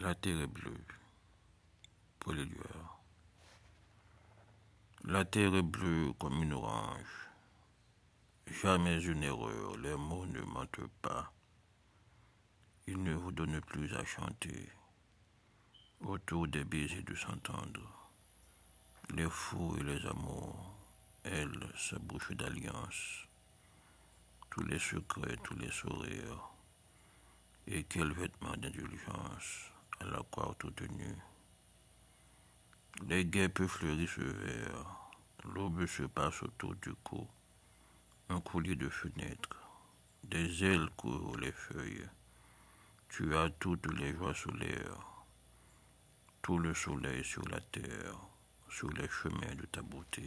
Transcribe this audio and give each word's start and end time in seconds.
La 0.00 0.14
terre 0.14 0.40
est 0.40 0.46
bleue 0.46 0.86
pour 2.20 2.32
les 2.32 2.46
lueurs. 2.46 3.00
La 5.04 5.26
terre 5.26 5.54
est 5.54 5.62
bleue 5.62 6.14
comme 6.18 6.42
une 6.42 6.54
orange. 6.54 7.28
Jamais 8.46 9.02
une 9.04 9.22
erreur, 9.22 9.76
les 9.76 9.94
mots 9.96 10.24
ne 10.24 10.40
mentent 10.40 10.88
pas. 11.02 11.30
Ils 12.86 13.02
ne 13.02 13.12
vous 13.12 13.30
donnent 13.30 13.60
plus 13.60 13.94
à 13.94 14.02
chanter. 14.06 14.70
Autour 16.00 16.48
des 16.48 16.64
baisers 16.64 17.02
de 17.02 17.14
s'entendre. 17.14 18.10
Les 19.10 19.28
fous 19.28 19.76
et 19.80 19.82
les 19.82 20.06
amours, 20.06 20.78
elles, 21.24 21.72
se 21.76 21.96
bouchent 21.96 22.32
d'alliance. 22.32 23.26
Tous 24.48 24.62
les 24.62 24.78
secrets, 24.78 25.36
tous 25.44 25.58
les 25.58 25.70
sourires. 25.70 26.48
Et 27.66 27.84
quel 27.84 28.14
vêtement 28.14 28.56
d'indulgence 28.56 29.70
la 30.06 30.22
croix 30.30 30.54
toute 30.58 30.82
nue. 30.90 31.16
Les 33.08 33.24
guêpes 33.24 33.66
fleurissent 33.66 34.18
vert, 34.18 35.10
l'aube 35.44 35.86
se 35.86 36.02
passe 36.04 36.42
autour 36.42 36.74
du 36.76 36.92
cou, 37.02 37.26
un 38.28 38.40
coulis 38.40 38.76
de 38.76 38.88
fenêtres, 38.88 39.56
des 40.24 40.64
ailes 40.64 40.88
courent 40.96 41.36
les 41.38 41.52
feuilles. 41.52 42.08
Tu 43.08 43.34
as 43.34 43.50
toutes 43.50 43.92
les 43.98 44.14
joies 44.14 44.34
solaires, 44.34 45.24
tout 46.42 46.58
le 46.58 46.74
soleil 46.74 47.24
sur 47.24 47.46
la 47.48 47.60
terre, 47.60 48.16
sur 48.68 48.90
les 48.90 49.08
chemins 49.08 49.54
de 49.56 49.66
ta 49.66 49.82
beauté. 49.82 50.24